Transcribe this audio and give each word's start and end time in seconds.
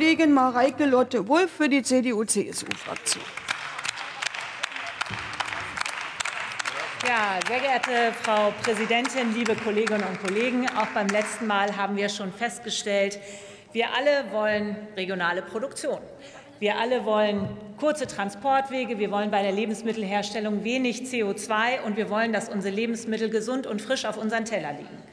Kollegin 0.00 0.32
Mareike 0.32 0.86
Lotte 0.86 1.28
Wulff 1.28 1.50
für 1.58 1.68
die 1.68 1.82
CDU-CSU-Fraktion. 1.82 3.22
Ja, 7.06 7.38
sehr 7.46 7.60
geehrte 7.60 8.14
Frau 8.22 8.50
Präsidentin, 8.62 9.34
liebe 9.34 9.54
Kolleginnen 9.56 10.02
und 10.04 10.22
Kollegen, 10.22 10.66
auch 10.70 10.86
beim 10.94 11.08
letzten 11.08 11.46
Mal 11.46 11.76
haben 11.76 11.98
wir 11.98 12.08
schon 12.08 12.32
festgestellt, 12.32 13.18
wir 13.72 13.88
alle 13.92 14.32
wollen 14.32 14.74
regionale 14.96 15.42
Produktion. 15.42 15.98
Wir 16.60 16.78
alle 16.78 17.04
wollen 17.04 17.50
kurze 17.76 18.06
Transportwege, 18.06 18.98
wir 18.98 19.10
wollen 19.10 19.30
bei 19.30 19.42
der 19.42 19.52
Lebensmittelherstellung 19.52 20.64
wenig 20.64 21.02
CO2 21.02 21.82
und 21.84 21.98
wir 21.98 22.08
wollen, 22.08 22.32
dass 22.32 22.48
unsere 22.48 22.74
Lebensmittel 22.74 23.28
gesund 23.28 23.66
und 23.66 23.82
frisch 23.82 24.06
auf 24.06 24.16
unseren 24.16 24.46
Teller 24.46 24.72
liegen. 24.72 25.09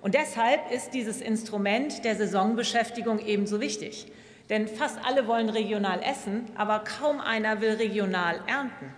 Und 0.00 0.14
deshalb 0.14 0.70
ist 0.70 0.94
dieses 0.94 1.20
Instrument 1.20 2.04
der 2.04 2.16
Saisonbeschäftigung 2.16 3.18
ebenso 3.18 3.60
wichtig. 3.60 4.10
Denn 4.48 4.68
fast 4.68 4.98
alle 5.04 5.26
wollen 5.26 5.50
regional 5.50 6.00
essen, 6.02 6.46
aber 6.56 6.80
kaum 6.80 7.20
einer 7.20 7.60
will 7.60 7.74
regional 7.74 8.40
ernten. 8.46 8.94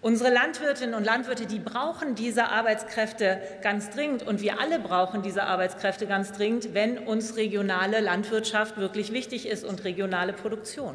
Unsere 0.00 0.32
Landwirtinnen 0.32 0.94
und 0.94 1.04
Landwirte, 1.04 1.46
die 1.46 1.58
brauchen 1.58 2.14
diese 2.14 2.50
Arbeitskräfte 2.50 3.40
ganz 3.62 3.90
dringend 3.90 4.24
und 4.24 4.40
wir 4.40 4.60
alle 4.60 4.78
brauchen 4.78 5.22
diese 5.22 5.42
Arbeitskräfte 5.42 6.06
ganz 6.06 6.30
dringend, 6.30 6.72
wenn 6.72 6.98
uns 6.98 7.36
regionale 7.36 7.98
Landwirtschaft 7.98 8.76
wirklich 8.76 9.12
wichtig 9.12 9.48
ist 9.48 9.64
und 9.64 9.82
regionale 9.82 10.32
Produktion. 10.32 10.94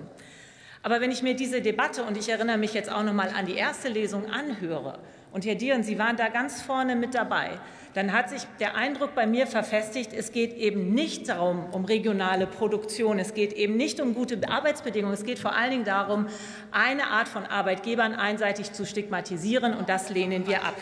Aber 0.84 1.00
wenn 1.00 1.12
ich 1.12 1.24
mir 1.24 1.34
diese 1.34 1.62
Debatte 1.62 2.04
und 2.04 2.18
ich 2.18 2.28
erinnere 2.28 2.58
mich 2.58 2.74
jetzt 2.74 2.92
auch 2.92 3.04
noch 3.04 3.14
mal 3.14 3.30
an 3.30 3.46
die 3.46 3.56
erste 3.56 3.88
Lesung 3.88 4.30
anhöre 4.30 5.00
und 5.32 5.46
Herr 5.46 5.56
Dieren, 5.56 5.82
Sie 5.82 5.98
waren 5.98 6.18
da 6.18 6.28
ganz 6.28 6.62
vorne 6.62 6.98
mit 6.98 7.16
dabei, 7.16 7.52
dann 7.94 8.12
hat 8.12 8.30
sich 8.30 8.42
der 8.60 8.76
Eindruck 8.76 9.16
bei 9.16 9.26
mir 9.26 9.48
verfestigt, 9.48 10.12
es 10.12 10.34
geht 10.34 10.54
eben 10.54 10.94
nicht 10.94 11.30
darum, 11.30 11.70
um 11.72 11.86
regionale 11.86 12.48
Produktion, 12.48 13.18
es 13.18 13.34
geht 13.34 13.54
eben 13.54 13.78
nicht 13.78 14.02
um 14.02 14.14
gute 14.14 14.50
Arbeitsbedingungen, 14.50 15.14
es 15.14 15.24
geht 15.24 15.40
vor 15.40 15.56
allen 15.56 15.72
Dingen 15.72 15.86
darum, 15.86 16.28
eine 16.72 17.08
Art 17.08 17.30
von 17.30 17.46
Arbeitgebern 17.46 18.14
einseitig 18.14 18.74
zu 18.74 18.86
stigmatisieren, 18.86 19.74
und 19.74 19.88
das 19.88 20.10
lehnen 20.10 20.48
wir 20.48 20.64
ab. 20.64 20.76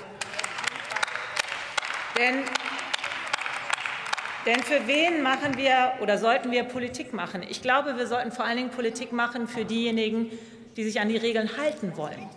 Denn 2.17 2.39
denn 4.45 4.61
für 4.63 4.87
wen 4.87 5.21
machen 5.21 5.57
wir 5.57 5.93
oder 6.01 6.17
sollten 6.17 6.51
wir 6.51 6.63
Politik 6.63 7.13
machen? 7.13 7.43
Ich 7.47 7.61
glaube, 7.61 7.97
wir 7.97 8.07
sollten 8.07 8.31
vor 8.31 8.45
allen 8.45 8.57
Dingen 8.57 8.71
Politik 8.71 9.11
machen 9.11 9.47
für 9.47 9.65
diejenigen, 9.65 10.31
die 10.77 10.83
sich 10.83 10.99
an 10.99 11.09
die 11.09 11.17
Regeln 11.17 11.57
halten 11.57 11.95
wollen 11.95 12.29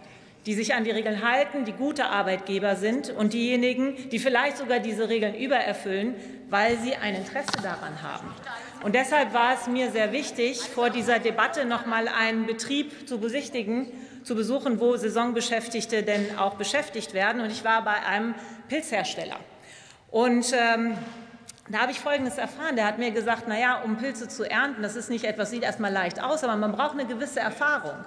die 0.46 0.54
sich 0.54 0.74
an 0.74 0.84
die 0.84 0.90
Regeln 0.90 1.26
halten, 1.26 1.64
die 1.64 1.72
gute 1.72 2.06
Arbeitgeber 2.06 2.76
sind 2.76 3.10
und 3.10 3.32
diejenigen, 3.32 4.10
die 4.10 4.18
vielleicht 4.18 4.58
sogar 4.58 4.78
diese 4.78 5.08
Regeln 5.08 5.34
übererfüllen, 5.34 6.14
weil 6.50 6.78
sie 6.78 6.94
ein 6.96 7.14
Interesse 7.14 7.52
daran 7.62 8.02
haben. 8.02 8.28
Und 8.82 8.94
deshalb 8.94 9.32
war 9.32 9.54
es 9.54 9.66
mir 9.66 9.90
sehr 9.90 10.12
wichtig, 10.12 10.60
vor 10.60 10.90
dieser 10.90 11.18
Debatte 11.18 11.64
noch 11.64 11.86
mal 11.86 12.08
einen 12.08 12.44
Betrieb 12.44 13.08
zu 13.08 13.18
besichtigen, 13.18 13.90
zu 14.22 14.34
besuchen, 14.34 14.80
wo 14.80 14.96
Saisonbeschäftigte 14.96 16.02
denn 16.02 16.38
auch 16.38 16.54
beschäftigt 16.56 17.14
werden. 17.14 17.40
Und 17.40 17.50
ich 17.50 17.64
war 17.64 17.82
bei 17.82 18.04
einem 18.06 18.34
Pilzhersteller. 18.68 19.36
Und 20.10 20.52
ähm, 20.52 20.98
da 21.68 21.78
habe 21.78 21.92
ich 21.92 22.00
Folgendes 22.00 22.36
erfahren. 22.36 22.76
Der 22.76 22.86
hat 22.86 22.98
mir 22.98 23.10
gesagt, 23.10 23.44
na 23.46 23.58
ja, 23.58 23.80
um 23.82 23.96
Pilze 23.96 24.28
zu 24.28 24.48
ernten, 24.48 24.82
das 24.82 24.96
ist 24.96 25.08
nicht 25.08 25.24
etwas, 25.24 25.50
sieht 25.50 25.62
erstmal 25.62 25.92
leicht 25.92 26.22
aus, 26.22 26.44
aber 26.44 26.56
man 26.56 26.72
braucht 26.72 26.92
eine 26.92 27.06
gewisse 27.06 27.40
Erfahrung. 27.40 28.04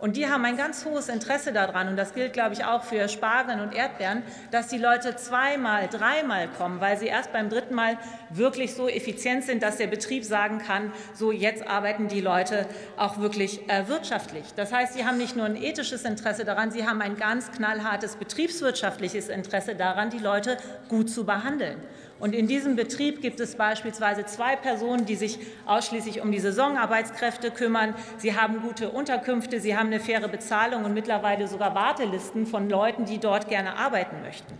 Und 0.00 0.16
die 0.16 0.26
haben 0.28 0.46
ein 0.46 0.56
ganz 0.56 0.86
hohes 0.86 1.10
Interesse 1.10 1.52
daran, 1.52 1.88
und 1.88 1.96
das 1.96 2.14
gilt, 2.14 2.32
glaube 2.32 2.54
ich, 2.54 2.64
auch 2.64 2.84
für 2.84 3.06
Spargeln 3.08 3.60
und 3.60 3.74
Erdbeeren, 3.74 4.22
dass 4.50 4.68
die 4.68 4.78
Leute 4.78 5.14
zweimal, 5.16 5.88
dreimal 5.88 6.48
kommen, 6.48 6.80
weil 6.80 6.96
sie 6.96 7.06
erst 7.06 7.34
beim 7.34 7.50
dritten 7.50 7.74
Mal 7.74 7.98
wirklich 8.30 8.74
so 8.74 8.88
effizient 8.88 9.44
sind, 9.44 9.62
dass 9.62 9.76
der 9.76 9.88
Betrieb 9.88 10.24
sagen 10.24 10.58
kann, 10.58 10.90
so 11.12 11.32
jetzt 11.32 11.66
arbeiten 11.68 12.08
die 12.08 12.22
Leute 12.22 12.64
auch 12.96 13.18
wirklich 13.18 13.68
äh, 13.68 13.88
wirtschaftlich. 13.88 14.46
Das 14.56 14.72
heißt, 14.72 14.94
sie 14.94 15.04
haben 15.04 15.18
nicht 15.18 15.36
nur 15.36 15.44
ein 15.44 15.56
ethisches 15.56 16.04
Interesse 16.04 16.46
daran, 16.46 16.70
sie 16.70 16.88
haben 16.88 17.02
ein 17.02 17.16
ganz 17.16 17.52
knallhartes 17.52 18.16
betriebswirtschaftliches 18.16 19.28
Interesse 19.28 19.74
daran, 19.74 20.08
die 20.08 20.18
Leute 20.18 20.56
gut 20.88 21.10
zu 21.10 21.26
behandeln. 21.26 21.76
Und 22.20 22.34
in 22.34 22.46
diesem 22.46 22.76
Betrieb 22.76 23.22
gibt 23.22 23.40
es 23.40 23.56
beispielsweise 23.56 24.26
zwei 24.26 24.54
Personen, 24.54 25.06
die 25.06 25.16
sich 25.16 25.38
ausschließlich 25.64 26.20
um 26.20 26.30
die 26.30 26.38
Saisonarbeitskräfte 26.38 27.50
kümmern. 27.50 27.94
Sie 28.18 28.38
haben 28.38 28.60
gute 28.60 28.90
Unterkünfte, 28.90 29.58
sie 29.58 29.76
haben 29.76 29.86
eine 29.86 30.00
faire 30.00 30.28
Bezahlung 30.28 30.84
und 30.84 30.92
mittlerweile 30.92 31.48
sogar 31.48 31.74
Wartelisten 31.74 32.46
von 32.46 32.68
Leuten, 32.68 33.06
die 33.06 33.18
dort 33.18 33.48
gerne 33.48 33.76
arbeiten 33.76 34.20
möchten. 34.20 34.52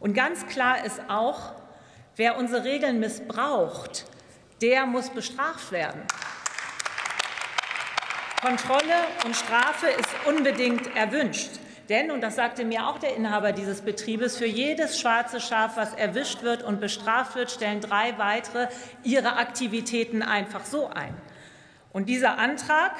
Und 0.00 0.12
ganz 0.12 0.46
klar 0.46 0.84
ist 0.84 1.00
auch, 1.08 1.54
wer 2.14 2.36
unsere 2.36 2.64
Regeln 2.64 3.00
missbraucht, 3.00 4.04
der 4.60 4.84
muss 4.84 5.08
bestraft 5.08 5.72
werden. 5.72 6.02
Kontrolle 8.42 9.06
und 9.24 9.34
Strafe 9.34 9.86
ist 9.86 10.10
unbedingt 10.26 10.94
erwünscht. 10.94 11.52
Denn, 11.88 12.10
und 12.10 12.20
das 12.20 12.36
sagte 12.36 12.64
mir 12.64 12.88
auch 12.88 12.98
der 12.98 13.14
Inhaber 13.14 13.52
dieses 13.52 13.82
Betriebes, 13.82 14.36
für 14.36 14.46
jedes 14.46 14.98
schwarze 14.98 15.40
Schaf, 15.40 15.76
was 15.76 15.94
erwischt 15.94 16.42
wird 16.42 16.62
und 16.62 16.80
bestraft 16.80 17.36
wird, 17.36 17.50
stellen 17.50 17.80
drei 17.80 18.18
weitere 18.18 18.68
ihre 19.04 19.36
Aktivitäten 19.36 20.22
einfach 20.22 20.64
so 20.64 20.88
ein. 20.88 21.14
Und 21.92 22.08
dieser 22.08 22.38
Antrag 22.38 22.92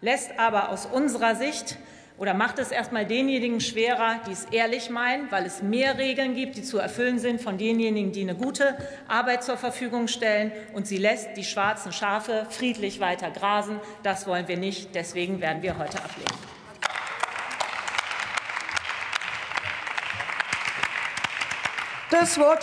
lässt 0.00 0.38
aber 0.38 0.70
aus 0.70 0.86
unserer 0.86 1.34
Sicht 1.34 1.78
oder 2.18 2.34
macht 2.34 2.58
es 2.58 2.72
erstmal 2.72 3.06
denjenigen 3.06 3.60
schwerer, 3.60 4.20
die 4.26 4.32
es 4.32 4.46
ehrlich 4.46 4.90
meinen, 4.90 5.30
weil 5.30 5.46
es 5.46 5.62
mehr 5.62 5.98
Regeln 5.98 6.34
gibt, 6.34 6.56
die 6.56 6.62
zu 6.62 6.78
erfüllen 6.78 7.20
sind 7.20 7.40
von 7.40 7.58
denjenigen, 7.58 8.10
die 8.10 8.22
eine 8.22 8.34
gute 8.34 8.76
Arbeit 9.06 9.44
zur 9.44 9.56
Verfügung 9.56 10.08
stellen. 10.08 10.50
Und 10.74 10.88
sie 10.88 10.98
lässt 10.98 11.36
die 11.36 11.44
schwarzen 11.44 11.92
Schafe 11.92 12.46
friedlich 12.50 12.98
weiter 12.98 13.30
grasen. 13.30 13.78
Das 14.02 14.26
wollen 14.26 14.48
wir 14.48 14.56
nicht. 14.56 14.96
Deswegen 14.96 15.40
werden 15.40 15.62
wir 15.62 15.78
heute 15.78 16.02
ablehnen. 16.02 16.57
Das 22.10 22.38
Wort 22.38 22.56